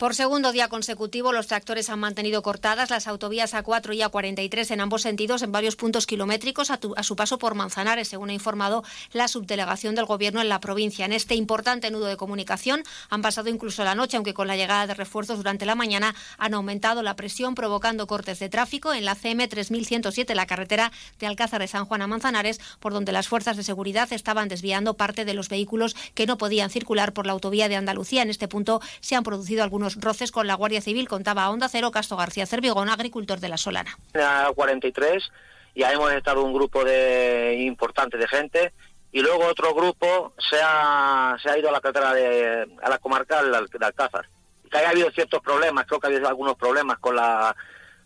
Por 0.00 0.14
segundo 0.14 0.50
día 0.50 0.68
consecutivo, 0.68 1.30
los 1.30 1.46
tractores 1.46 1.90
han 1.90 1.98
mantenido 1.98 2.40
cortadas 2.40 2.88
las 2.88 3.06
autovías 3.06 3.52
A4 3.52 3.94
y 3.94 4.00
A43 4.00 4.70
en 4.70 4.80
ambos 4.80 5.02
sentidos 5.02 5.42
en 5.42 5.52
varios 5.52 5.76
puntos 5.76 6.06
kilométricos 6.06 6.70
a, 6.70 7.02
su 7.02 7.16
paso 7.16 7.36
por 7.36 7.54
Manzanares, 7.54 8.08
según 8.08 8.30
ha 8.30 8.32
informado 8.32 8.82
la 9.12 9.28
subdelegación 9.28 9.94
del 9.94 10.06
Gobierno 10.06 10.40
en 10.40 10.48
la 10.48 10.58
provincia. 10.58 11.04
En 11.04 11.12
este 11.12 11.34
importante 11.34 11.90
nudo 11.90 12.06
de 12.06 12.16
comunicación 12.16 12.82
han 13.10 13.20
pasado 13.20 13.50
incluso 13.50 13.84
la 13.84 13.94
noche, 13.94 14.16
aunque 14.16 14.32
con 14.32 14.46
la 14.46 14.56
llegada 14.56 14.86
de 14.86 14.94
refuerzos 14.94 15.36
durante 15.36 15.66
la 15.66 15.74
mañana 15.74 16.14
han 16.38 16.54
aumentado 16.54 17.02
la 17.02 17.14
presión, 17.14 17.54
provocando 17.54 18.06
cortes 18.06 18.38
de 18.38 18.48
tráfico 18.48 18.94
en 18.94 19.04
la 19.04 19.14
CM 19.14 19.48
3107, 19.48 20.34
la 20.34 20.46
carretera 20.46 20.92
de 21.18 21.26
Alcázar 21.26 21.60
de 21.60 21.68
San 21.68 21.84
Juan 21.84 22.00
a 22.00 22.06
Manzanares, 22.06 22.58
por 22.78 22.94
donde 22.94 23.12
las 23.12 23.28
fuerzas 23.28 23.58
de 23.58 23.64
seguridad 23.64 24.10
estaban 24.14 24.48
desviando 24.48 24.94
parte 24.94 25.26
de 25.26 25.34
los 25.34 25.50
vehículos 25.50 25.94
que 26.14 26.24
no 26.24 26.38
podían 26.38 26.70
circular 26.70 27.12
por 27.12 27.26
la 27.26 27.32
autovía 27.32 27.68
de 27.68 27.76
Andalucía. 27.76 28.22
En 28.22 28.30
este 28.30 28.48
punto 28.48 28.80
se 29.02 29.14
han 29.14 29.24
producido 29.24 29.62
algunos 29.62 29.89
roces 29.96 30.32
con 30.32 30.46
la 30.46 30.54
Guardia 30.54 30.80
Civil, 30.80 31.08
contaba 31.08 31.44
a 31.44 31.50
Onda 31.50 31.68
Cero 31.68 31.90
Castro 31.90 32.16
García 32.16 32.46
Cervigón, 32.46 32.88
agricultor 32.88 33.40
de 33.40 33.48
la 33.48 33.56
Solana. 33.56 33.96
La 34.12 34.50
43 34.54 35.30
ya 35.74 35.92
hemos 35.92 36.12
estado 36.12 36.42
un 36.42 36.52
grupo 36.52 36.84
de 36.84 37.56
importante 37.60 38.18
de 38.18 38.28
gente 38.28 38.72
y 39.12 39.20
luego 39.20 39.46
otro 39.46 39.74
grupo 39.74 40.34
se 40.38 40.60
ha, 40.62 41.36
se 41.42 41.50
ha 41.50 41.58
ido 41.58 41.68
a 41.68 41.72
la 41.72 41.80
carretera 41.80 42.14
de, 42.14 42.66
a 42.82 42.88
la 42.88 42.98
comarcal 42.98 43.50
de 43.50 43.86
Alcázar. 43.86 44.28
Que 44.70 44.78
haya 44.78 44.90
habido 44.90 45.10
ciertos 45.10 45.42
problemas, 45.42 45.86
creo 45.86 45.98
que 45.98 46.06
ha 46.06 46.10
habido 46.10 46.28
algunos 46.28 46.56
problemas 46.56 46.98
con 46.98 47.16
la, 47.16 47.56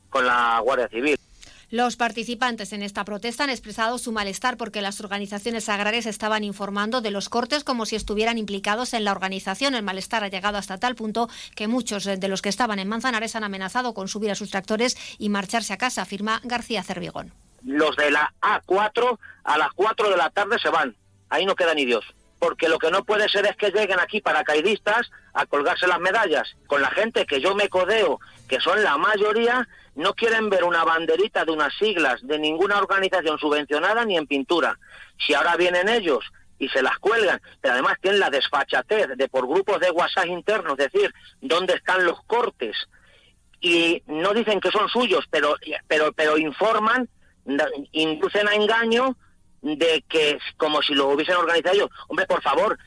con 0.08 0.26
la 0.26 0.60
Guardia 0.60 0.88
Civil. 0.88 1.18
Los 1.74 1.96
participantes 1.96 2.72
en 2.72 2.84
esta 2.84 3.04
protesta 3.04 3.42
han 3.42 3.50
expresado 3.50 3.98
su 3.98 4.12
malestar 4.12 4.56
porque 4.56 4.80
las 4.80 5.00
organizaciones 5.00 5.68
agrarias 5.68 6.06
estaban 6.06 6.44
informando 6.44 7.00
de 7.00 7.10
los 7.10 7.28
cortes 7.28 7.64
como 7.64 7.84
si 7.84 7.96
estuvieran 7.96 8.38
implicados 8.38 8.94
en 8.94 9.02
la 9.02 9.10
organización. 9.10 9.74
El 9.74 9.82
malestar 9.82 10.22
ha 10.22 10.28
llegado 10.28 10.56
hasta 10.56 10.78
tal 10.78 10.94
punto 10.94 11.28
que 11.56 11.66
muchos 11.66 12.04
de 12.04 12.28
los 12.28 12.42
que 12.42 12.48
estaban 12.48 12.78
en 12.78 12.86
Manzanares 12.86 13.34
han 13.34 13.42
amenazado 13.42 13.92
con 13.92 14.06
subir 14.06 14.30
a 14.30 14.36
sus 14.36 14.50
tractores 14.50 14.96
y 15.18 15.30
marcharse 15.30 15.72
a 15.72 15.76
casa, 15.76 16.02
afirma 16.02 16.40
García 16.44 16.84
Cervigón. 16.84 17.32
Los 17.64 17.96
de 17.96 18.12
la 18.12 18.32
A4 18.40 19.18
a 19.42 19.58
las 19.58 19.72
4 19.74 20.10
de 20.10 20.16
la 20.16 20.30
tarde 20.30 20.60
se 20.60 20.68
van. 20.68 20.94
Ahí 21.28 21.44
no 21.44 21.56
queda 21.56 21.74
ni 21.74 21.84
Dios 21.86 22.04
porque 22.38 22.68
lo 22.68 22.78
que 22.78 22.90
no 22.90 23.04
puede 23.04 23.28
ser 23.28 23.46
es 23.46 23.56
que 23.56 23.70
lleguen 23.70 24.00
aquí 24.00 24.20
paracaidistas 24.20 25.10
a 25.32 25.46
colgarse 25.46 25.86
las 25.86 26.00
medallas. 26.00 26.56
Con 26.66 26.82
la 26.82 26.90
gente 26.90 27.26
que 27.26 27.40
yo 27.40 27.54
me 27.54 27.68
codeo, 27.68 28.20
que 28.48 28.60
son 28.60 28.82
la 28.82 28.98
mayoría, 28.98 29.66
no 29.94 30.14
quieren 30.14 30.50
ver 30.50 30.64
una 30.64 30.84
banderita 30.84 31.44
de 31.44 31.52
unas 31.52 31.72
siglas 31.74 32.20
de 32.26 32.38
ninguna 32.38 32.78
organización 32.78 33.38
subvencionada 33.38 34.04
ni 34.04 34.16
en 34.16 34.26
pintura. 34.26 34.78
Si 35.18 35.34
ahora 35.34 35.56
vienen 35.56 35.88
ellos 35.88 36.24
y 36.58 36.68
se 36.68 36.82
las 36.82 36.98
cuelgan, 36.98 37.40
pero 37.60 37.74
además 37.74 37.98
tienen 38.00 38.20
la 38.20 38.30
desfachatez 38.30 39.08
de 39.16 39.28
por 39.28 39.46
grupos 39.46 39.80
de 39.80 39.90
WhatsApp 39.90 40.26
internos, 40.26 40.76
decir, 40.76 41.12
dónde 41.40 41.74
están 41.74 42.04
los 42.04 42.22
cortes, 42.24 42.76
y 43.60 44.02
no 44.06 44.34
dicen 44.34 44.60
que 44.60 44.70
son 44.70 44.88
suyos, 44.88 45.24
pero, 45.30 45.56
pero, 45.88 46.12
pero 46.12 46.36
informan, 46.36 47.08
inducen 47.92 48.46
a 48.46 48.54
engaño 48.54 49.16
de 49.64 50.04
que 50.08 50.38
como 50.56 50.82
si 50.82 50.94
lo 50.94 51.08
hubiesen 51.08 51.36
organizado 51.36 51.74
ellos. 51.74 51.90
Hombre, 52.08 52.26
por 52.26 52.42
favor, 52.42 52.78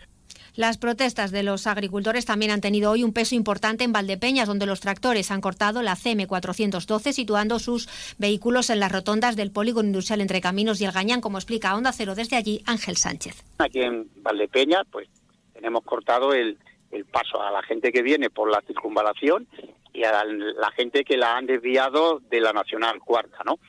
las 0.56 0.80
protestas 0.80 1.30
de 1.30 1.44
los 1.44 1.68
agricultores 1.68 2.26
también 2.26 2.50
han 2.50 2.62
tenido 2.62 2.90
hoy 2.90 3.04
un 3.04 3.14
peso 3.14 3.36
importante 3.36 3.84
en 3.84 3.94
Valdepeñas, 3.94 4.48
donde 4.48 4.66
los 4.66 4.80
tractores 4.80 5.30
han 5.30 5.40
cortado 5.40 5.84
la 5.84 5.94
CM412, 5.94 7.12
situando 7.12 7.60
sus 7.60 7.88
vehículos 8.18 8.72
en 8.72 8.80
las 8.80 8.92
rotondas 8.92 9.36
del 9.36 9.52
polígono 9.52 9.88
industrial 9.88 10.20
entre 10.20 10.42
Caminos 10.42 10.82
y 10.82 10.86
El 10.86 10.92
Gañán, 10.94 11.22
como 11.22 11.38
explica 11.38 11.76
Onda 11.76 11.92
Cero 11.92 12.16
desde 12.16 12.38
allí 12.38 12.64
Ángel 12.66 12.98
Sánchez. 12.98 13.44
Aquí 13.60 13.82
en 13.82 14.10
Valdepeñas, 14.24 14.84
pues 14.92 15.08
tenemos 15.54 15.84
cortado 15.84 16.34
el, 16.34 16.58
el 16.90 17.06
paso 17.06 17.40
a 17.40 17.52
la 17.52 17.62
gente 17.62 17.92
que 17.92 18.02
viene 18.02 18.32
por 18.32 18.50
la 18.50 18.62
circunvalación 18.62 19.48
y 19.94 20.06
a 20.06 20.24
la 20.24 20.72
gente 20.72 21.04
que 21.04 21.18
la 21.18 21.38
han 21.38 21.46
desviado 21.46 22.20
de 22.32 22.42
la 22.42 22.52
Nacional 22.54 23.00
Cuarta, 23.00 23.44
¿no? 23.46 23.60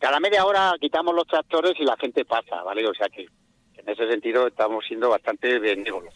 Cada 0.00 0.18
media 0.18 0.46
hora 0.46 0.74
quitamos 0.80 1.14
los 1.14 1.26
tractores 1.26 1.74
y 1.78 1.84
la 1.84 1.96
gente 1.96 2.24
pasa, 2.24 2.62
¿vale? 2.64 2.86
O 2.88 2.94
sea 2.94 3.08
que 3.08 3.26
en 3.76 3.88
ese 3.88 4.08
sentido 4.10 4.46
estamos 4.46 4.84
siendo 4.86 5.10
bastante 5.10 5.58
benévolos. 5.58 6.14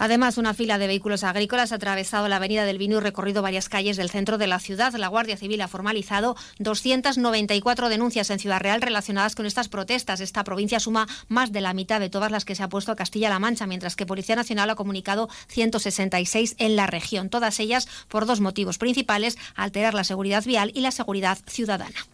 Además, 0.00 0.38
una 0.38 0.54
fila 0.54 0.78
de 0.78 0.86
vehículos 0.86 1.24
agrícolas 1.24 1.72
ha 1.72 1.76
atravesado 1.76 2.28
la 2.28 2.36
Avenida 2.36 2.64
del 2.64 2.78
Vino 2.78 2.98
y 2.98 3.00
recorrido 3.00 3.42
varias 3.42 3.68
calles 3.68 3.96
del 3.96 4.10
centro 4.10 4.38
de 4.38 4.46
la 4.46 4.60
ciudad. 4.60 4.94
La 4.94 5.08
Guardia 5.08 5.36
Civil 5.36 5.60
ha 5.60 5.66
formalizado 5.66 6.36
294 6.60 7.88
denuncias 7.88 8.30
en 8.30 8.38
Ciudad 8.38 8.60
Real 8.60 8.80
relacionadas 8.80 9.34
con 9.34 9.44
estas 9.44 9.68
protestas. 9.68 10.20
Esta 10.20 10.44
provincia 10.44 10.78
suma 10.78 11.08
más 11.26 11.50
de 11.50 11.62
la 11.62 11.74
mitad 11.74 11.98
de 11.98 12.10
todas 12.10 12.30
las 12.30 12.44
que 12.44 12.54
se 12.54 12.62
ha 12.62 12.68
puesto 12.68 12.92
a 12.92 12.96
Castilla-La 12.96 13.40
Mancha, 13.40 13.66
mientras 13.66 13.96
que 13.96 14.06
Policía 14.06 14.36
Nacional 14.36 14.70
ha 14.70 14.76
comunicado 14.76 15.28
166 15.48 16.54
en 16.58 16.76
la 16.76 16.86
región. 16.86 17.28
Todas 17.28 17.58
ellas 17.58 17.88
por 18.06 18.24
dos 18.24 18.40
motivos 18.40 18.78
principales, 18.78 19.36
alterar 19.56 19.94
la 19.94 20.04
seguridad 20.04 20.44
vial 20.44 20.70
y 20.74 20.82
la 20.82 20.92
seguridad 20.92 21.38
ciudadana. 21.46 22.06